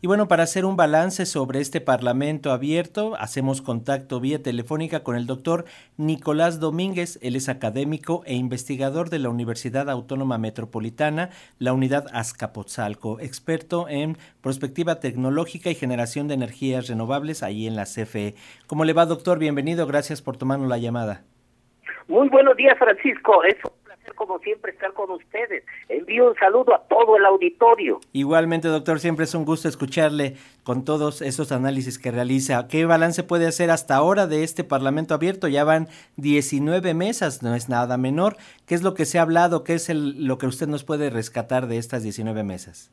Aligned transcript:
Y 0.00 0.06
bueno, 0.06 0.28
para 0.28 0.44
hacer 0.44 0.64
un 0.64 0.76
balance 0.76 1.26
sobre 1.26 1.58
este 1.58 1.80
Parlamento 1.80 2.52
abierto, 2.52 3.16
hacemos 3.18 3.60
contacto 3.60 4.20
vía 4.20 4.40
telefónica 4.40 5.02
con 5.02 5.16
el 5.16 5.26
doctor 5.26 5.64
Nicolás 5.96 6.60
Domínguez. 6.60 7.18
Él 7.20 7.34
es 7.34 7.48
académico 7.48 8.22
e 8.24 8.36
investigador 8.36 9.10
de 9.10 9.18
la 9.18 9.28
Universidad 9.28 9.90
Autónoma 9.90 10.38
Metropolitana, 10.38 11.30
la 11.58 11.72
unidad 11.72 12.06
Azcapotzalco, 12.12 13.18
experto 13.18 13.88
en 13.88 14.16
prospectiva 14.40 15.00
tecnológica 15.00 15.68
y 15.68 15.74
generación 15.74 16.28
de 16.28 16.34
energías 16.34 16.86
renovables 16.86 17.42
ahí 17.42 17.66
en 17.66 17.74
la 17.74 17.82
CFE. 17.82 18.36
¿Cómo 18.68 18.84
le 18.84 18.92
va, 18.92 19.04
doctor? 19.04 19.40
Bienvenido, 19.40 19.88
gracias 19.88 20.22
por 20.22 20.36
tomarnos 20.36 20.68
la 20.68 20.78
llamada. 20.78 21.24
Muy 22.06 22.28
buenos 22.28 22.56
días, 22.56 22.78
Francisco. 22.78 23.42
Es 23.42 23.56
como 24.14 24.38
siempre, 24.38 24.72
estar 24.72 24.92
con 24.92 25.10
ustedes. 25.10 25.64
Envío 25.88 26.28
un 26.28 26.36
saludo 26.36 26.74
a 26.74 26.82
todo 26.88 27.16
el 27.16 27.24
auditorio. 27.24 28.00
Igualmente, 28.12 28.68
doctor, 28.68 29.00
siempre 29.00 29.24
es 29.24 29.34
un 29.34 29.44
gusto 29.44 29.68
escucharle 29.68 30.36
con 30.62 30.84
todos 30.84 31.22
esos 31.22 31.52
análisis 31.52 31.98
que 31.98 32.10
realiza. 32.10 32.68
¿Qué 32.68 32.84
balance 32.84 33.22
puede 33.22 33.46
hacer 33.46 33.70
hasta 33.70 33.96
ahora 33.96 34.26
de 34.26 34.44
este 34.44 34.64
Parlamento 34.64 35.14
abierto? 35.14 35.48
Ya 35.48 35.64
van 35.64 35.88
19 36.16 36.94
mesas, 36.94 37.42
no 37.42 37.54
es 37.54 37.68
nada 37.68 37.96
menor. 37.96 38.36
¿Qué 38.66 38.74
es 38.74 38.82
lo 38.82 38.94
que 38.94 39.04
se 39.04 39.18
ha 39.18 39.22
hablado? 39.22 39.64
¿Qué 39.64 39.74
es 39.74 39.88
lo 39.88 40.38
que 40.38 40.46
usted 40.46 40.68
nos 40.68 40.84
puede 40.84 41.10
rescatar 41.10 41.66
de 41.66 41.78
estas 41.78 42.02
19 42.02 42.44
mesas? 42.44 42.90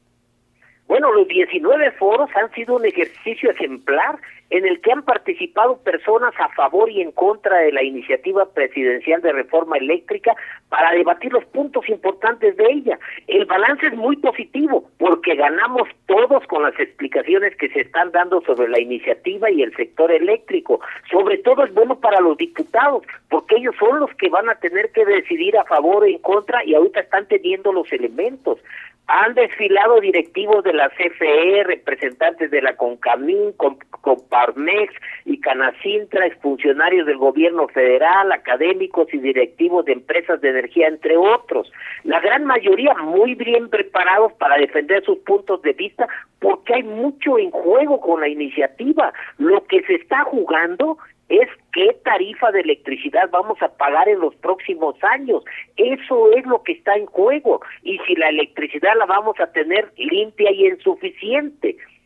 Bueno, 0.88 1.12
los 1.13 1.27
19 1.27 1.91
foros 1.91 2.30
han 2.35 2.52
sido 2.52 2.75
un 2.75 2.85
ejercicio 2.85 3.49
ejemplar 3.49 4.20
en 4.52 4.66
el 4.66 4.80
que 4.81 4.91
han 4.91 5.02
participado 5.02 5.77
personas 5.77 6.34
a 6.39 6.49
favor 6.49 6.89
y 6.91 7.02
en 7.02 7.11
contra 7.11 7.58
de 7.58 7.71
la 7.71 7.81
iniciativa 7.81 8.45
presidencial 8.45 9.21
de 9.21 9.31
reforma 9.31 9.77
eléctrica 9.77 10.35
para 10.70 10.91
debatir 10.91 11.34
los 11.34 11.44
puntos 11.45 11.89
importantes 11.89 12.55
de 12.55 12.66
ella. 12.71 12.99
El 13.27 13.45
balance 13.45 13.88
es 13.88 13.95
muy 13.95 14.17
positivo 14.17 14.88
porque 14.99 15.34
ganamos 15.34 15.89
todos 16.05 16.45
con 16.45 16.61
las 16.61 16.80
explicaciones 16.80 17.56
que 17.58 17.69
se 17.69 17.81
están 17.81 18.11
dando 18.11 18.41
sobre 18.41 18.69
la 18.69 18.80
iniciativa 18.80 19.50
y 19.50 19.63
el 19.63 19.75
sector 19.75 20.11
eléctrico. 20.11 20.80
Sobre 21.09 21.39
todo 21.39 21.66
es 21.66 21.73
bueno 21.73 22.00
para 22.00 22.22
los 22.22 22.38
diputados 22.38 23.03
porque 23.30 23.56
ellos 23.56 23.75
son 23.80 24.00
los 24.00 24.13
que 24.16 24.30
van 24.30 24.47
a 24.50 24.56
tener 24.56 24.91
que 24.91 25.06
decidir 25.06 25.58
a 25.58 25.66
favor 25.66 26.03
o 26.03 26.06
en 26.06 26.19
contra 26.19 26.63
y 26.63 26.75
ahorita 26.75 27.00
están 27.00 27.28
teniendo 27.28 27.73
los 27.73 27.91
elementos 27.91 28.59
han 29.08 29.36
desfilado 29.36 30.00
directivos 30.00 30.64
de 30.64 30.73
la 30.73 30.89
CFE, 30.89 31.64
representantes 31.64 32.50
de 32.50 32.61
la 32.61 32.75
CONCAMIN, 32.75 33.53
COMPARMEX 34.02 34.94
y 35.25 35.39
Canacintra, 35.39 36.25
exfuncionarios 36.25 37.06
del 37.06 37.17
gobierno 37.17 37.67
federal, 37.67 38.31
académicos 38.31 39.14
y 39.14 39.20
directivos 39.20 39.86
de 39.86 39.94
empresas 39.94 40.42
de 40.42 40.50
energía, 40.50 40.88
entre 40.88 41.17
otros. 41.17 41.72
La 42.03 42.20
gran 42.20 42.45
mayoría 42.45 42.95
muy 42.95 43.36
bien 43.36 43.70
preparados 43.70 44.34
para 44.34 44.58
defender 44.58 45.03
sus 45.03 45.19
puntos 45.19 45.62
de 45.62 45.73
vista 45.73 46.08
porque 46.40 46.75
hay 46.75 46.84
mucho 46.84 47.38
en 47.38 47.52
juego 47.52 48.00
con 48.00 48.22
la 48.22 48.28
iniciativa. 48.28 49.14
Lo 49.38 49.66
que 49.66 49.81
se 49.84 49.95
está 49.95 50.23
jugando 50.23 50.97
es 51.30 51.50
qué 51.73 51.95
tarifa 52.04 52.52
de 52.52 52.62
electricidad 52.62 53.30
vamos 53.31 53.62
a 53.62 53.70
pagar 53.70 54.08
en 54.08 54.20
los 54.20 54.36
próximos 54.36 54.95
años. 55.04 55.44
Eso 55.76 56.31
es 56.34 56.45
lo 56.45 56.62
que 56.64 56.73
está 56.73 56.95
en 56.95 57.06
juego. 57.08 57.62
Y 57.84 57.98
si 58.08 58.16
la 58.16 58.30
electricidad 58.30 58.95
la 58.98 59.06
vamos 59.06 59.40
a 59.40 59.52
tener 59.52 59.92
limpia 59.98 60.52
y 60.52 60.68
en 60.68 60.80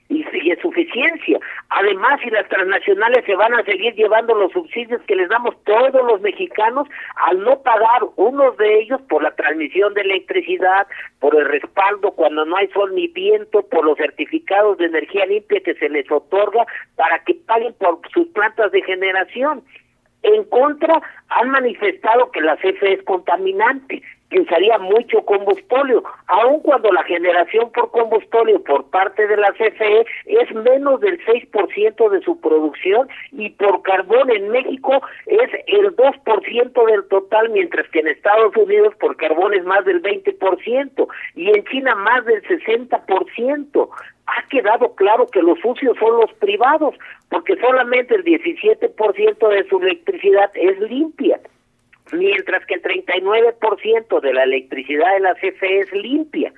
y, 0.10 0.26
en 0.50 0.62
suficiencia. 0.62 1.40
Además, 1.70 2.20
si 2.24 2.30
las 2.32 2.48
transnacionales 2.50 3.24
se 3.26 3.36
van 3.36 3.54
a 3.54 3.64
seguir 3.64 3.94
llevando 3.94 4.34
los 4.34 4.52
subsidios 4.52 5.02
que 5.04 5.16
les 5.16 5.30
damos 5.30 5.56
todos 5.64 6.04
los 6.06 6.20
mexicanos, 6.22 6.88
al 7.28 7.40
no 7.42 7.62
pagar 7.62 8.02
unos 8.16 8.58
de 8.58 8.80
ellos 8.80 9.00
por 9.08 9.22
la 9.22 9.32
transmisión 9.36 9.94
de 9.94 10.02
electricidad, 10.02 10.88
por 11.20 11.36
el 11.36 11.46
respaldo 11.46 12.12
cuando 12.12 12.44
no 12.46 12.58
hay 12.58 12.68
sol 12.70 12.94
ni 12.96 13.08
viento, 13.08 13.62
por 13.62 13.86
los 13.86 13.98
certificados 13.98 14.78
de 14.80 14.86
energía 14.86 15.26
limpia 15.28 15.62
que 15.62 15.76
se 15.76 15.90
les 15.90 16.12
otorga 16.12 16.66
para 16.96 17.24
que 17.24 17.36
paguen 17.36 17.74
por 17.76 18.00
sus 18.12 18.28
plantas 18.30 18.72
de 18.72 18.82
generación. 18.82 19.64
En 20.24 20.44
contra, 20.46 21.02
han 21.30 21.50
manifestado 21.52 22.32
que 22.32 22.42
la 22.42 22.58
CFE 22.58 22.94
es 22.94 23.04
contaminante 23.04 24.02
que 24.30 24.42
usaría 24.42 24.78
mucho 24.78 25.22
combustorio, 25.26 26.04
aun 26.28 26.60
cuando 26.62 26.92
la 26.92 27.04
generación 27.04 27.72
por 27.72 27.92
combustorio 27.92 28.64
por 28.64 28.86
parte 28.90 29.28
de 29.28 29.38
la 29.38 29.52
CFE 29.54 30.06
es 30.26 30.54
menos 30.54 31.00
del 31.02 31.20
6% 31.26 32.10
de 32.10 32.22
su 32.22 32.40
producción 32.40 33.08
y 33.32 33.50
por 33.52 33.82
carbón 33.82 34.30
en 34.30 34.50
México 34.50 35.02
es 35.26 35.50
el 35.68 35.96
2% 35.96 36.86
del 36.86 37.08
total, 37.08 37.50
mientras 37.50 37.90
que 37.90 38.00
en 38.00 38.08
Estados 38.08 38.56
Unidos 38.56 38.94
por 39.00 39.18
carbón 39.18 39.54
es 39.54 39.64
más 39.66 39.84
del 39.86 40.02
20% 40.02 41.08
y 41.36 41.50
en 41.50 41.64
China 41.66 41.96
más 41.96 42.26
del 42.26 42.42
60% 42.44 43.90
ha 44.28 44.48
quedado 44.48 44.94
claro 44.94 45.26
que 45.28 45.42
los 45.42 45.60
sucios 45.60 45.98
son 45.98 46.18
los 46.20 46.32
privados, 46.34 46.94
porque 47.30 47.56
solamente 47.58 48.14
el 48.14 48.24
17% 48.24 49.48
de 49.50 49.68
su 49.68 49.80
electricidad 49.80 50.52
es 50.54 50.80
limpia 50.82 51.40
mientras 52.14 52.66
que 52.66 52.76
el 52.76 52.82
39% 52.82 54.22
de 54.22 54.34
la 54.34 54.44
electricidad 54.44 55.14
de 55.14 55.20
la 55.20 55.36
CFE 55.36 55.80
es 55.80 55.92
limpia. 55.94 56.54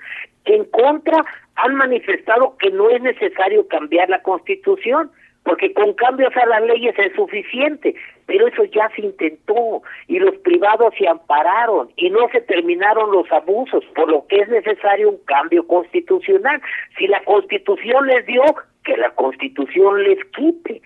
En 0.45 0.65
contra, 0.65 1.23
han 1.55 1.75
manifestado 1.75 2.57
que 2.57 2.71
no 2.71 2.89
es 2.89 3.01
necesario 3.01 3.67
cambiar 3.67 4.09
la 4.09 4.21
Constitución, 4.21 5.11
porque 5.43 5.73
con 5.73 5.93
cambios 5.93 6.35
a 6.37 6.45
las 6.45 6.61
leyes 6.63 6.97
es 6.97 7.13
suficiente, 7.15 7.95
pero 8.25 8.47
eso 8.47 8.63
ya 8.65 8.89
se 8.95 9.01
intentó 9.01 9.81
y 10.07 10.19
los 10.19 10.35
privados 10.37 10.93
se 10.97 11.07
ampararon 11.07 11.89
y 11.95 12.09
no 12.09 12.29
se 12.31 12.41
terminaron 12.41 13.11
los 13.11 13.31
abusos, 13.31 13.83
por 13.95 14.09
lo 14.09 14.25
que 14.27 14.37
es 14.41 14.49
necesario 14.49 15.09
un 15.09 15.17
cambio 15.25 15.65
constitucional. 15.67 16.61
Si 16.97 17.07
la 17.07 17.23
Constitución 17.23 18.07
les 18.07 18.25
dio, 18.25 18.43
que 18.83 18.97
la 18.97 19.11
Constitución 19.11 20.03
les 20.03 20.23
quite. 20.25 20.81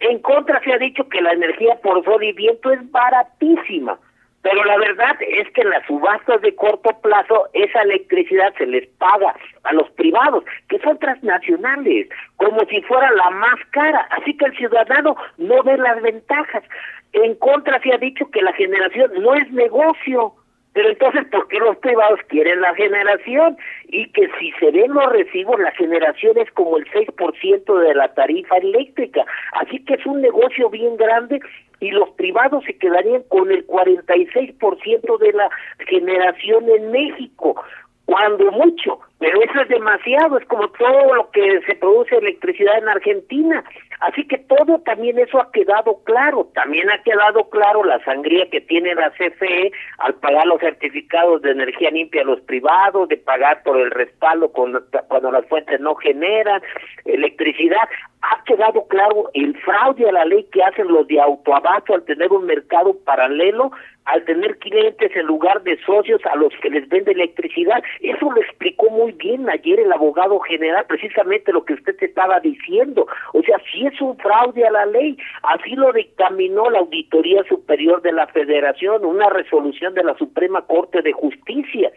En 0.00 0.18
contra 0.20 0.60
se 0.62 0.72
ha 0.72 0.78
dicho 0.78 1.08
que 1.08 1.20
la 1.20 1.32
energía 1.32 1.76
por 1.82 2.04
sol 2.04 2.22
y 2.22 2.32
viento 2.32 2.72
es 2.72 2.90
baratísima 2.90 3.98
pero 4.42 4.64
la 4.64 4.78
verdad 4.78 5.16
es 5.20 5.50
que 5.50 5.60
en 5.60 5.70
las 5.70 5.86
subastas 5.86 6.40
de 6.40 6.54
corto 6.54 6.90
plazo 7.02 7.48
esa 7.52 7.82
electricidad 7.82 8.54
se 8.56 8.66
les 8.66 8.86
paga 8.98 9.34
a 9.64 9.72
los 9.74 9.90
privados, 9.90 10.44
que 10.68 10.78
son 10.78 10.98
transnacionales, 10.98 12.08
como 12.36 12.60
si 12.70 12.80
fuera 12.82 13.10
la 13.10 13.30
más 13.30 13.56
cara. 13.70 14.06
Así 14.10 14.34
que 14.36 14.46
el 14.46 14.56
ciudadano 14.56 15.14
no 15.36 15.62
ve 15.62 15.76
las 15.76 16.00
ventajas. 16.00 16.64
En 17.12 17.34
contra 17.34 17.80
se 17.80 17.92
ha 17.92 17.98
dicho 17.98 18.30
que 18.30 18.40
la 18.40 18.52
generación 18.54 19.10
no 19.20 19.34
es 19.34 19.50
negocio. 19.52 20.32
Pero 20.72 20.88
entonces, 20.88 21.26
¿por 21.26 21.48
qué 21.48 21.58
los 21.58 21.76
privados 21.78 22.20
quieren 22.28 22.60
la 22.60 22.72
generación? 22.76 23.58
Y 23.88 24.06
que 24.12 24.30
si 24.38 24.52
se 24.52 24.70
ven 24.70 24.92
los 24.92 25.12
recibos, 25.12 25.58
la 25.58 25.72
generación 25.72 26.38
es 26.38 26.48
como 26.52 26.78
el 26.78 26.88
6% 26.92 27.78
de 27.80 27.94
la 27.94 28.14
tarifa 28.14 28.56
eléctrica. 28.56 29.26
Así 29.60 29.84
que 29.84 29.94
es 29.94 30.06
un 30.06 30.22
negocio 30.22 30.70
bien 30.70 30.96
grande 30.96 31.40
y 31.80 31.90
los 31.90 32.10
privados 32.10 32.64
se 32.64 32.76
quedarían 32.76 33.22
con 33.28 33.50
el 33.50 33.66
46% 33.66 35.18
de 35.18 35.32
la 35.32 35.50
generación 35.88 36.68
en 36.68 36.90
México, 36.90 37.62
cuando 38.04 38.50
mucho, 38.52 39.00
pero 39.20 39.42
eso 39.42 39.60
es 39.60 39.68
demasiado, 39.68 40.38
es 40.38 40.46
como 40.46 40.68
todo 40.70 41.14
lo 41.14 41.30
que 41.30 41.60
se 41.66 41.74
produce 41.74 42.16
electricidad 42.16 42.78
en 42.78 42.88
Argentina. 42.88 43.62
Así 44.00 44.26
que 44.26 44.38
todo 44.38 44.78
también 44.78 45.18
eso 45.18 45.38
ha 45.38 45.52
quedado 45.52 46.02
claro. 46.04 46.48
También 46.54 46.90
ha 46.90 47.02
quedado 47.02 47.50
claro 47.50 47.84
la 47.84 48.02
sangría 48.02 48.48
que 48.48 48.62
tiene 48.62 48.94
la 48.94 49.10
CFE 49.10 49.72
al 49.98 50.14
pagar 50.14 50.46
los 50.46 50.58
certificados 50.60 51.42
de 51.42 51.50
energía 51.50 51.90
limpia 51.90 52.22
a 52.22 52.24
los 52.24 52.40
privados, 52.40 53.10
de 53.10 53.18
pagar 53.18 53.62
por 53.62 53.78
el 53.78 53.90
respaldo 53.90 54.50
cuando, 54.52 54.82
cuando 55.08 55.30
las 55.30 55.46
fuentes 55.48 55.78
no 55.80 55.94
generan 55.96 56.62
electricidad. 57.04 57.88
Ha 58.22 58.42
quedado 58.44 58.86
claro 58.88 59.30
el 59.34 59.54
fraude 59.58 60.08
a 60.08 60.12
la 60.12 60.24
ley 60.24 60.46
que 60.50 60.62
hacen 60.62 60.88
los 60.88 61.06
de 61.08 61.20
autoabasto 61.20 61.94
al 61.94 62.04
tener 62.04 62.32
un 62.32 62.46
mercado 62.46 62.96
paralelo 63.04 63.70
al 64.10 64.24
tener 64.24 64.58
clientes 64.58 65.14
en 65.14 65.26
lugar 65.26 65.62
de 65.62 65.78
socios 65.84 66.20
a 66.26 66.36
los 66.36 66.52
que 66.62 66.70
les 66.70 66.88
vende 66.88 67.12
electricidad. 67.12 67.82
Eso 68.00 68.30
lo 68.30 68.40
explicó 68.40 68.90
muy 68.90 69.09
bien 69.12 69.48
ayer 69.48 69.80
el 69.80 69.92
abogado 69.92 70.38
general, 70.40 70.84
precisamente 70.88 71.52
lo 71.52 71.64
que 71.64 71.74
usted 71.74 71.96
estaba 72.00 72.40
diciendo. 72.40 73.06
O 73.32 73.42
sea, 73.42 73.58
si 73.70 73.86
es 73.86 74.00
un 74.00 74.16
fraude 74.18 74.66
a 74.66 74.70
la 74.70 74.86
ley, 74.86 75.16
así 75.42 75.74
lo 75.76 75.92
dictaminó 75.92 76.70
la 76.70 76.80
Auditoría 76.80 77.42
Superior 77.44 78.02
de 78.02 78.12
la 78.12 78.26
Federación, 78.28 79.04
una 79.04 79.28
resolución 79.30 79.94
de 79.94 80.04
la 80.04 80.16
Suprema 80.16 80.62
Corte 80.62 81.02
de 81.02 81.12
Justicia. 81.12 81.90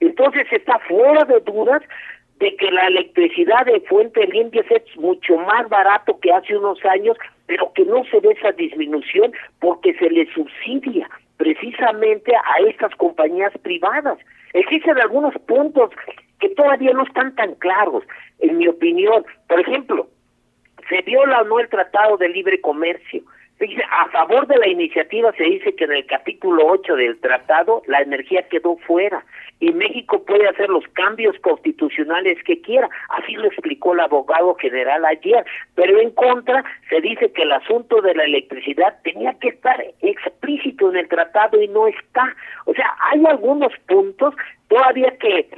Entonces 0.00 0.46
está 0.50 0.78
fuera 0.80 1.24
de 1.24 1.40
dudas 1.40 1.82
de 2.38 2.56
que 2.56 2.70
la 2.70 2.86
electricidad 2.88 3.64
de 3.64 3.80
fuente 3.82 4.26
limpia 4.26 4.64
es 4.68 4.96
mucho 4.96 5.36
más 5.36 5.68
barato 5.68 6.18
que 6.20 6.32
hace 6.32 6.56
unos 6.56 6.84
años, 6.84 7.16
pero 7.46 7.72
que 7.72 7.84
no 7.84 8.04
se 8.06 8.20
ve 8.20 8.32
esa 8.32 8.52
disminución 8.52 9.32
porque 9.60 9.94
se 9.94 10.10
le 10.10 10.26
subsidia 10.32 11.08
precisamente 11.36 12.34
a 12.34 12.62
estas 12.68 12.94
compañías 12.96 13.52
privadas. 13.62 14.18
Existen 14.52 14.98
algunos 14.98 15.34
puntos 15.46 15.90
que 16.44 16.54
todavía 16.54 16.92
no 16.92 17.04
están 17.04 17.34
tan 17.36 17.54
claros, 17.54 18.04
en 18.40 18.58
mi 18.58 18.68
opinión. 18.68 19.24
Por 19.48 19.60
ejemplo, 19.60 20.08
se 20.88 21.00
viola 21.02 21.40
o 21.40 21.44
no 21.44 21.58
el 21.58 21.68
Tratado 21.68 22.18
de 22.18 22.28
Libre 22.28 22.60
Comercio. 22.60 23.22
dice, 23.58 23.82
a 23.90 24.08
favor 24.10 24.46
de 24.46 24.58
la 24.58 24.68
iniciativa 24.68 25.32
se 25.32 25.44
dice 25.44 25.74
que 25.74 25.84
en 25.84 25.92
el 25.92 26.06
capítulo 26.06 26.66
8 26.66 26.96
del 26.96 27.18
tratado 27.20 27.82
la 27.86 28.02
energía 28.02 28.46
quedó 28.48 28.76
fuera 28.76 29.24
y 29.60 29.72
México 29.72 30.22
puede 30.24 30.46
hacer 30.46 30.68
los 30.68 30.84
cambios 30.88 31.34
constitucionales 31.38 32.36
que 32.44 32.60
quiera. 32.60 32.90
Así 33.08 33.32
lo 33.36 33.46
explicó 33.46 33.94
el 33.94 34.00
abogado 34.00 34.54
general 34.56 35.06
ayer. 35.06 35.46
Pero 35.74 35.98
en 35.98 36.10
contra 36.10 36.62
se 36.90 37.00
dice 37.00 37.32
que 37.32 37.42
el 37.42 37.52
asunto 37.52 38.02
de 38.02 38.14
la 38.14 38.24
electricidad 38.24 38.98
tenía 39.02 39.32
que 39.40 39.48
estar 39.48 39.82
explícito 40.02 40.90
en 40.90 40.98
el 40.98 41.08
tratado 41.08 41.62
y 41.62 41.68
no 41.68 41.86
está. 41.86 42.36
O 42.66 42.74
sea, 42.74 42.94
hay 43.10 43.24
algunos 43.24 43.72
puntos 43.86 44.34
todavía 44.68 45.16
que 45.18 45.48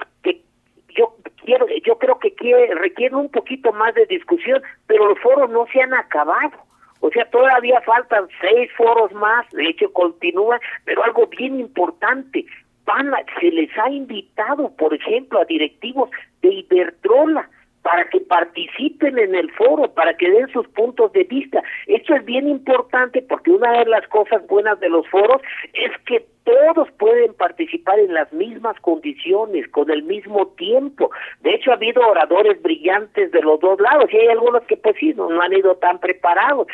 yo 0.97 1.15
quiero, 1.45 1.67
yo 1.85 1.99
creo 1.99 2.19
que 2.19 2.35
quiere, 2.35 2.75
requieren 2.75 3.17
un 3.17 3.31
poquito 3.31 3.73
más 3.73 3.95
de 3.95 4.07
discusión, 4.07 4.63
pero 4.87 5.07
los 5.07 5.19
foros 5.21 5.51
no 5.51 5.67
se 5.73 5.81
han 5.81 5.95
acabado. 5.95 6.53
O 7.01 7.11
sea, 7.11 7.29
todavía 7.31 7.81
faltan 7.83 8.27
seis 8.41 8.71
foros 8.77 9.13
más, 9.13 9.49
de 9.51 9.69
hecho 9.69 9.93
continúan, 9.93 10.61
pero 10.85 11.05
algo 11.05 11.27
bien 11.27 11.61
importante, 11.61 12.47
van 12.85 13.13
se 13.41 13.51
les 13.51 13.71
ha 13.79 13.91
invitado, 13.91 14.75
por 14.77 14.95
ejemplo, 14.95 15.41
a 15.41 15.45
directivos 15.45 16.11
de 16.41 16.49
Iberdrola 16.49 17.49
para 17.87 18.05
que 18.11 18.19
participen 18.19 19.17
en 19.17 19.37
el 19.37 19.49
foro, 19.53 19.95
para 19.95 20.17
que 20.17 20.29
den 20.29 20.49
sus 20.49 20.67
puntos 20.67 21.13
de 21.13 21.23
vista. 21.23 21.63
Esto 21.87 22.17
es 22.17 22.25
bien 22.25 22.49
importante 22.49 23.23
porque 23.23 23.53
una 23.53 23.79
de 23.79 23.87
las 23.87 24.05
cosas 24.09 24.45
buenas 24.49 24.81
de 24.81 24.89
los 24.89 25.07
foros 25.07 25.41
es 25.73 25.93
que 26.05 26.27
todos 26.43 26.91
pueden 26.99 27.33
participar 27.35 28.01
en 28.01 28.13
las 28.13 28.33
mismas 28.33 28.77
condiciones, 28.81 29.69
con 29.69 29.89
el 29.89 30.03
mismo 30.03 30.49
tiempo. 30.59 31.13
De 31.43 31.55
hecho, 31.55 31.71
ha 31.71 31.75
habido 31.75 32.05
oradores 32.05 32.61
brillantes 32.61 33.31
de 33.31 33.43
los 33.43 33.61
dos 33.61 33.81
lados 33.81 34.13
y 34.13 34.17
hay 34.17 34.29
algunos 34.29 34.65
que 34.65 34.77
pues 34.77 34.97
sí, 34.99 35.15
no 35.15 35.41
han 35.41 35.53
ido 35.53 35.77
tan 35.77 36.01
preparados, 36.01 36.67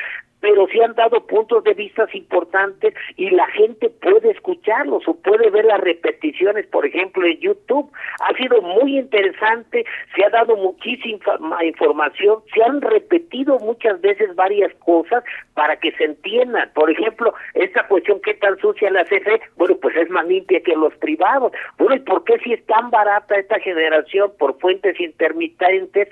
pero 0.43 0.67
sí 0.67 0.81
han 0.81 0.95
dado 0.95 1.25
puntos 1.25 1.63
de 1.65 1.73
vista 1.73 2.03
importantes 2.13 2.95
y 3.17 3.31
la 3.31 3.47
gente 3.47 3.89
puede 3.89 4.33
escucharlos 4.33 5.07
o 5.07 5.15
puede 5.15 5.49
ver 5.51 5.65
las 5.65 5.81
repeticiones, 5.81 6.67
por 6.67 6.85
ejemplo, 6.85 7.25
en 7.25 7.39
YouTube. 7.39 7.91
Ha 8.21 8.37
sido 8.37 8.61
muy 8.61 8.99
interesante, 8.99 9.85
se 10.15 10.25
ha 10.25 10.31
dado 10.31 10.57
muchísima 10.57 11.65
información, 11.65 12.43
se 12.53 12.63
han 12.63 12.81
repetido 12.81 13.59
muchas 13.61 14.01
veces 14.01 14.35
varias 14.35 14.75
cosas 14.85 15.23
para 15.55 15.77
que 15.77 15.93
se 15.93 16.05
entiendan. 16.05 16.71
Por 16.75 16.91
ejemplo, 16.91 17.33
esta 17.55 17.87
cuestión, 17.87 18.21
¿qué 18.25 18.35
tan 18.35 18.59
sucia 18.59 18.91
la 18.91 19.05
CFE? 19.05 19.41
Bueno, 19.57 19.77
pues 19.81 19.97
es 19.97 20.11
más 20.11 20.27
limpia 20.27 20.61
que 20.61 20.75
los 20.75 20.93
privados. 20.97 21.53
Bueno, 21.79 21.95
¿y 21.95 22.01
por 22.01 22.25
qué 22.25 22.39
si 22.41 22.53
es 22.55 22.67
tan 22.67 22.91
barata 22.91 23.37
esta 23.37 23.61
generación 23.61 24.33
por 24.41 24.59
fuentes 24.59 24.99
intermitentes? 24.99 26.09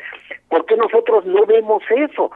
¿Por 0.49 0.67
qué 0.67 0.77
nosotros 0.77 1.25
no 1.27 1.45
vemos 1.47 1.83
eso? 1.91 2.31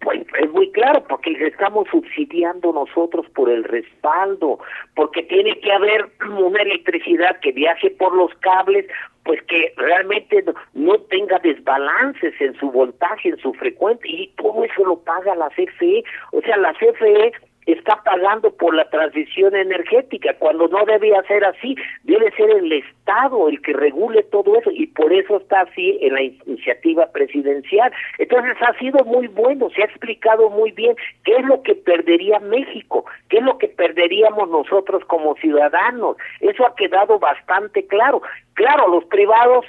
Pues 0.00 0.24
es 0.40 0.50
muy 0.52 0.70
claro, 0.70 1.04
porque 1.08 1.32
estamos 1.32 1.88
subsidiando 1.90 2.72
nosotros 2.72 3.26
por 3.34 3.50
el 3.50 3.64
respaldo, 3.64 4.60
porque 4.94 5.22
tiene 5.24 5.58
que 5.60 5.72
haber 5.72 6.08
una 6.38 6.62
electricidad 6.62 7.40
que 7.40 7.52
viaje 7.52 7.90
por 7.90 8.14
los 8.14 8.32
cables, 8.34 8.86
pues 9.24 9.42
que 9.42 9.74
realmente 9.76 10.44
no, 10.74 10.98
tenga 11.10 11.38
desbalances 11.40 12.32
en 12.40 12.54
su 12.58 12.70
voltaje, 12.70 13.30
en 13.30 13.38
su 13.38 13.52
frecuencia, 13.54 14.10
y 14.10 14.28
todo 14.36 14.64
eso 14.64 14.84
lo 14.84 15.00
paga 15.00 15.34
la 15.34 15.50
CFE. 15.50 16.04
O 16.32 16.40
sea, 16.42 16.56
la 16.56 16.72
CFE 16.74 17.32
está 17.72 18.02
pagando 18.02 18.50
por 18.50 18.74
la 18.74 18.88
transición 18.88 19.54
energética, 19.54 20.34
cuando 20.38 20.68
no 20.68 20.84
debía 20.84 21.22
ser 21.24 21.44
así, 21.44 21.76
debe 22.04 22.30
ser 22.32 22.50
el 22.50 22.72
Estado 22.72 23.48
el 23.48 23.60
que 23.62 23.72
regule 23.72 24.22
todo 24.24 24.58
eso 24.58 24.70
y 24.70 24.86
por 24.86 25.12
eso 25.12 25.36
está 25.38 25.62
así 25.62 25.98
en 26.00 26.14
la 26.14 26.22
iniciativa 26.22 27.06
presidencial. 27.12 27.92
Entonces 28.18 28.56
ha 28.60 28.78
sido 28.78 29.04
muy 29.04 29.26
bueno, 29.28 29.68
se 29.70 29.82
ha 29.82 29.86
explicado 29.86 30.50
muy 30.50 30.72
bien 30.72 30.96
qué 31.24 31.32
es 31.32 31.44
lo 31.44 31.62
que 31.62 31.74
perdería 31.74 32.40
México, 32.40 33.04
qué 33.28 33.38
es 33.38 33.44
lo 33.44 33.58
que 33.58 33.68
perderíamos 33.68 34.48
nosotros 34.48 35.04
como 35.06 35.34
ciudadanos. 35.36 36.16
Eso 36.40 36.66
ha 36.66 36.74
quedado 36.74 37.18
bastante 37.18 37.86
claro. 37.86 38.22
Claro, 38.54 38.88
los 38.88 39.04
privados 39.04 39.64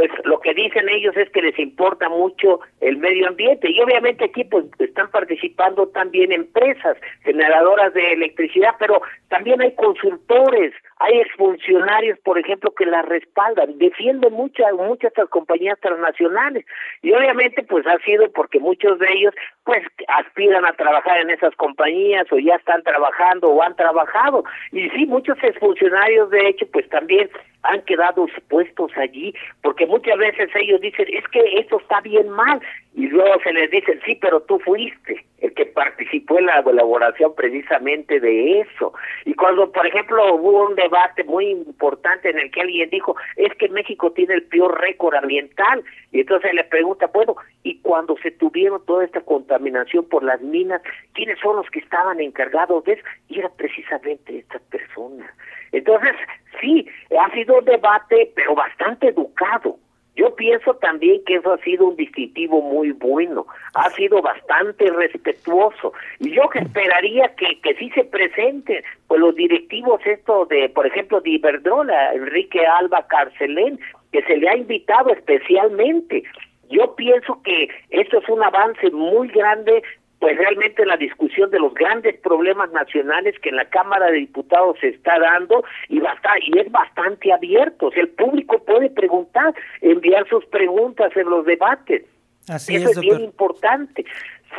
pues 0.00 0.10
lo 0.24 0.40
que 0.40 0.54
dicen 0.54 0.88
ellos 0.88 1.14
es 1.14 1.28
que 1.28 1.42
les 1.42 1.58
importa 1.58 2.08
mucho 2.08 2.60
el 2.80 2.96
medio 2.96 3.28
ambiente. 3.28 3.70
Y 3.70 3.78
obviamente 3.82 4.24
aquí 4.24 4.44
pues 4.44 4.64
están 4.78 5.10
participando 5.10 5.88
también 5.88 6.32
empresas 6.32 6.96
generadoras 7.22 7.92
de 7.92 8.14
electricidad, 8.14 8.76
pero 8.78 9.02
también 9.28 9.60
hay 9.60 9.74
consultores, 9.74 10.72
hay 11.00 11.18
exfuncionarios, 11.18 12.18
por 12.20 12.38
ejemplo, 12.38 12.72
que 12.72 12.84
la 12.84 13.00
respaldan, 13.02 13.78
defienden 13.78 14.32
muchas 14.34 14.72
muchas 14.74 15.10
estas 15.10 15.28
compañías 15.30 15.78
transnacionales 15.80 16.64
y 17.02 17.12
obviamente 17.12 17.62
pues 17.62 17.86
ha 17.86 17.98
sido 18.00 18.30
porque 18.32 18.60
muchos 18.60 18.98
de 18.98 19.06
ellos 19.10 19.34
pues 19.64 19.82
aspiran 20.08 20.64
a 20.66 20.72
trabajar 20.74 21.20
en 21.20 21.30
esas 21.30 21.54
compañías 21.56 22.26
o 22.30 22.38
ya 22.38 22.56
están 22.56 22.82
trabajando 22.82 23.48
o 23.48 23.62
han 23.62 23.74
trabajado 23.76 24.44
y 24.72 24.90
sí 24.90 25.06
muchos 25.06 25.38
exfuncionarios 25.42 26.30
de 26.30 26.48
hecho 26.48 26.66
pues 26.70 26.88
también 26.90 27.30
han 27.62 27.82
quedado 27.82 28.26
expuestos 28.26 28.90
allí, 28.96 29.34
porque 29.62 29.86
muchas 29.86 30.16
veces 30.18 30.48
ellos 30.54 30.80
dicen, 30.80 31.06
es 31.12 31.26
que 31.28 31.40
esto 31.58 31.78
está 31.80 32.00
bien 32.00 32.28
mal, 32.30 32.60
y 32.94 33.06
luego 33.06 33.40
se 33.42 33.52
les 33.52 33.70
dice, 33.70 33.98
sí, 34.04 34.16
pero 34.20 34.40
tú 34.42 34.58
fuiste 34.60 35.24
el 35.40 35.54
que 35.54 35.66
participó 35.66 36.38
en 36.38 36.46
la 36.46 36.58
elaboración 36.58 37.34
precisamente 37.34 38.20
de 38.20 38.60
eso. 38.60 38.92
Y 39.24 39.34
cuando, 39.34 39.70
por 39.72 39.86
ejemplo, 39.86 40.34
hubo 40.34 40.66
un 40.66 40.74
debate 40.90 41.24
muy 41.24 41.50
importante 41.50 42.30
en 42.30 42.38
el 42.38 42.50
que 42.50 42.60
alguien 42.60 42.90
dijo, 42.90 43.16
es 43.36 43.54
que 43.54 43.68
México 43.68 44.10
tiene 44.12 44.34
el 44.34 44.42
peor 44.42 44.80
récord 44.80 45.14
ambiental, 45.14 45.82
y 46.10 46.20
entonces 46.20 46.52
le 46.52 46.64
pregunta, 46.64 47.06
bueno, 47.06 47.36
y 47.62 47.78
cuando 47.80 48.16
se 48.18 48.32
tuvieron 48.32 48.84
toda 48.84 49.04
esta 49.04 49.20
contaminación 49.20 50.08
por 50.08 50.22
las 50.22 50.40
minas, 50.40 50.82
¿quiénes 51.14 51.38
son 51.38 51.56
los 51.56 51.70
que 51.70 51.78
estaban 51.78 52.20
encargados 52.20 52.84
de 52.84 52.94
eso? 52.94 53.02
Y 53.28 53.38
era 53.38 53.48
precisamente 53.50 54.38
estas 54.38 54.62
personas. 54.62 55.30
Entonces, 55.72 56.16
sí, 56.60 56.86
ha 57.18 57.30
sido 57.32 57.58
un 57.58 57.64
debate, 57.64 58.32
pero 58.34 58.54
bastante 58.54 59.08
educado. 59.08 59.78
Yo 60.20 60.34
pienso 60.36 60.74
también 60.74 61.24
que 61.24 61.36
eso 61.36 61.54
ha 61.54 61.58
sido 61.62 61.86
un 61.86 61.96
distintivo 61.96 62.60
muy 62.60 62.92
bueno, 62.92 63.46
ha 63.72 63.88
sido 63.88 64.20
bastante 64.20 64.90
respetuoso 64.90 65.94
y 66.18 66.32
yo 66.32 66.42
esperaría 66.52 67.34
que, 67.36 67.58
que 67.62 67.74
sí 67.76 67.88
se 67.94 68.04
presenten 68.04 68.84
pues 69.08 69.18
los 69.18 69.34
directivos 69.34 69.98
esto 70.04 70.44
de, 70.44 70.68
por 70.68 70.86
ejemplo, 70.86 71.22
de 71.22 71.30
Iberdrola, 71.30 72.12
Enrique 72.12 72.60
Alba 72.66 73.06
Carcelén, 73.06 73.80
que 74.12 74.22
se 74.24 74.36
le 74.36 74.50
ha 74.50 74.58
invitado 74.58 75.08
especialmente. 75.08 76.22
Yo 76.68 76.94
pienso 76.96 77.40
que 77.42 77.70
esto 77.88 78.18
es 78.18 78.28
un 78.28 78.42
avance 78.42 78.90
muy 78.90 79.28
grande 79.28 79.82
pues 80.20 80.36
realmente 80.36 80.84
la 80.84 80.98
discusión 80.98 81.50
de 81.50 81.58
los 81.58 81.72
grandes 81.74 82.16
problemas 82.20 82.70
nacionales 82.72 83.34
que 83.40 83.48
en 83.48 83.56
la 83.56 83.64
Cámara 83.64 84.10
de 84.10 84.18
Diputados 84.18 84.76
se 84.80 84.88
está 84.88 85.18
dando 85.18 85.64
y, 85.88 85.98
basta, 85.98 86.30
y 86.46 86.58
es 86.58 86.70
bastante 86.70 87.32
abierto. 87.32 87.86
O 87.86 87.90
sea, 87.90 88.02
el 88.02 88.10
público 88.10 88.62
puede 88.62 88.90
preguntar, 88.90 89.54
enviar 89.80 90.28
sus 90.28 90.44
preguntas 90.46 91.10
en 91.16 91.28
los 91.30 91.46
debates. 91.46 92.04
Así 92.48 92.76
Eso 92.76 92.90
es, 92.90 93.00
bien 93.00 93.20
importante 93.20 94.04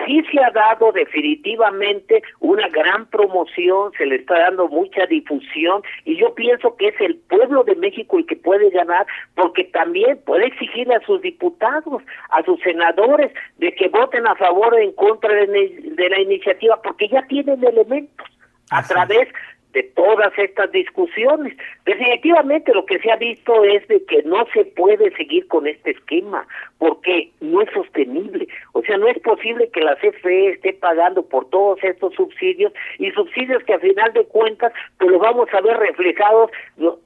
sí 0.05 0.23
se 0.31 0.39
ha 0.43 0.51
dado 0.51 0.91
definitivamente 0.91 2.21
una 2.39 2.67
gran 2.69 3.05
promoción, 3.07 3.91
se 3.97 4.05
le 4.05 4.15
está 4.15 4.39
dando 4.39 4.67
mucha 4.67 5.05
difusión 5.05 5.81
y 6.05 6.17
yo 6.17 6.33
pienso 6.33 6.75
que 6.77 6.89
es 6.89 7.01
el 7.01 7.17
pueblo 7.29 7.63
de 7.63 7.75
México 7.75 8.17
el 8.17 8.25
que 8.25 8.35
puede 8.35 8.69
ganar 8.69 9.05
porque 9.35 9.65
también 9.65 10.19
puede 10.25 10.47
exigirle 10.47 10.95
a 10.95 11.05
sus 11.05 11.21
diputados, 11.21 12.01
a 12.29 12.43
sus 12.43 12.59
senadores 12.61 13.31
de 13.57 13.73
que 13.73 13.89
voten 13.89 14.27
a 14.27 14.35
favor 14.35 14.73
o 14.73 14.77
en 14.77 14.93
contra 14.93 15.33
de, 15.33 16.09
la 16.09 16.19
iniciativa 16.19 16.81
porque 16.81 17.07
ya 17.07 17.21
tienen 17.27 17.63
elementos. 17.63 18.27
A 18.69 18.83
través 18.83 19.27
de 19.73 19.83
todas 19.83 20.37
estas 20.37 20.71
discusiones. 20.71 21.55
Definitivamente 21.85 22.73
lo 22.73 22.85
que 22.85 22.99
se 22.99 23.11
ha 23.11 23.15
visto 23.15 23.63
es 23.63 23.87
de 23.87 24.03
que 24.05 24.23
no 24.23 24.45
se 24.53 24.65
puede 24.65 25.11
seguir 25.15 25.47
con 25.47 25.67
este 25.67 25.91
esquema 25.91 26.45
porque 26.77 27.31
no 27.39 27.61
es 27.61 27.69
sostenible. 27.71 28.47
O 28.73 28.81
sea, 28.81 28.97
no 28.97 29.07
es 29.07 29.19
posible 29.19 29.69
que 29.69 29.81
la 29.81 29.95
CFE 29.95 30.49
esté 30.49 30.73
pagando 30.73 31.23
por 31.23 31.49
todos 31.49 31.83
estos 31.83 32.13
subsidios 32.15 32.73
y 32.99 33.11
subsidios 33.11 33.63
que 33.63 33.73
a 33.73 33.79
final 33.79 34.11
de 34.13 34.25
cuentas 34.25 34.73
pues 34.97 35.11
los 35.11 35.21
vamos 35.21 35.47
a 35.53 35.61
ver 35.61 35.77
reflejados 35.77 36.51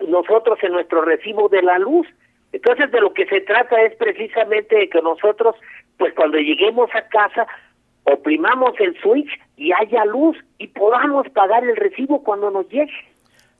nosotros 0.07 0.59
en 0.63 0.73
nuestro 0.73 1.01
recibo 1.01 1.49
de 1.49 1.61
la 1.61 1.77
luz. 1.77 2.07
Entonces 2.51 2.89
de 2.91 3.01
lo 3.01 3.13
que 3.13 3.25
se 3.25 3.41
trata 3.41 3.81
es 3.83 3.95
precisamente 3.95 4.75
de 4.75 4.89
que 4.89 5.01
nosotros 5.01 5.55
pues 5.97 6.13
cuando 6.13 6.37
lleguemos 6.37 6.89
a 6.93 7.07
casa 7.07 7.47
oprimamos 8.05 8.71
el 8.79 8.95
switch 9.01 9.29
y 9.57 9.71
haya 9.71 10.05
luz 10.05 10.37
y 10.57 10.67
podamos 10.67 11.27
pagar 11.29 11.63
el 11.63 11.75
recibo 11.75 12.23
cuando 12.23 12.51
nos 12.51 12.67
llegue. 12.69 12.91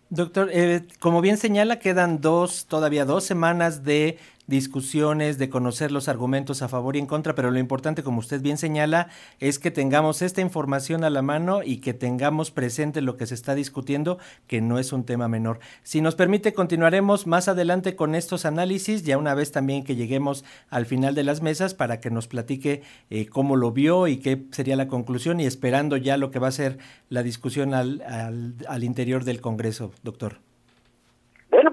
Doctor, 0.10 0.50
eh, 0.52 0.82
como 1.00 1.22
bien 1.22 1.38
señala, 1.38 1.80
quedan 1.80 2.22
dos, 2.22 2.68
todavía 2.68 3.06
dos 3.06 3.24
semanas 3.24 3.84
de 3.84 4.18
discusiones, 4.48 5.38
de 5.38 5.50
conocer 5.50 5.92
los 5.92 6.08
argumentos 6.08 6.62
a 6.62 6.68
favor 6.68 6.96
y 6.96 7.00
en 7.00 7.06
contra, 7.06 7.36
pero 7.36 7.52
lo 7.52 7.60
importante, 7.60 8.04
como 8.04 8.20
usted 8.20 8.42
bien 8.42 8.58
señala, 8.58 9.10
es 9.40 9.60
que 9.60 9.72
tengamos 9.72 10.22
esta 10.22 10.42
información 10.42 11.04
a 11.04 11.10
la 11.10 11.22
mano 11.22 11.64
y 11.64 11.78
que 11.78 11.94
tengamos 11.94 12.52
presente 12.52 13.02
lo 13.02 13.18
que 13.18 13.26
se 13.26 13.34
está 13.34 13.56
discutiendo, 13.56 14.18
que 14.48 14.62
no 14.62 14.80
es 14.80 14.94
un 14.94 15.04
tema 15.04 15.28
menor. 15.28 15.60
Si 15.84 16.02
nos 16.02 16.16
permite, 16.16 16.54
continuaremos 16.54 17.28
más 17.28 17.48
adelante 17.48 17.96
con 17.96 18.16
estos 18.16 18.46
análisis, 18.46 19.04
ya 19.04 19.18
una 19.18 19.34
vez 19.34 19.52
también 19.52 19.84
que 19.84 19.96
lleguemos 19.96 20.44
al 20.70 20.86
final 20.86 21.16
de 21.16 21.24
las 21.24 21.42
mesas 21.42 21.74
para 21.74 22.00
que 22.00 22.12
nos 22.12 22.28
platique 22.28 22.84
eh, 23.10 23.28
cómo 23.28 23.56
lo 23.56 23.72
vio 23.72 24.08
y 24.08 24.18
qué 24.18 24.46
sería 24.52 24.76
la 24.76 24.88
conclusión 24.88 25.40
y 25.40 25.46
esperando 25.46 25.98
ya 25.98 26.18
lo 26.18 26.32
que 26.32 26.40
va 26.40 26.50
a 26.50 26.52
ser 26.52 26.78
la 27.10 27.24
discusión 27.24 27.74
al, 27.74 28.02
al, 28.02 28.56
al 28.68 28.84
interior 28.84 29.24
del 29.24 29.42
Congreso, 29.42 29.92
doctor 30.04 30.40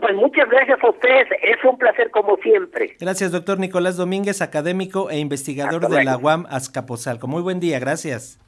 pues 0.02 0.16
muchas 0.16 0.50
gracias 0.50 0.82
a 0.82 0.90
ustedes. 0.90 1.28
Es 1.42 1.64
un 1.64 1.78
placer 1.78 2.11
como 2.11 2.37
siempre. 2.38 2.97
Gracias, 2.99 3.30
doctor 3.30 3.61
Nicolás 3.61 3.97
Domínguez, 3.97 4.42
académico 4.42 5.11
e 5.11 5.18
investigador 5.21 5.88
de 5.88 6.02
la 6.02 6.16
UAM 6.16 6.44
Azcapotzalco. 6.50 7.28
Muy 7.28 7.40
buen 7.40 7.61
día, 7.61 7.78
gracias. 7.78 8.40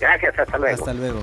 Gracias, 0.00 0.38
hasta 0.38 0.56
luego. 0.56 0.74
Hasta 0.74 0.94
luego. 0.94 1.20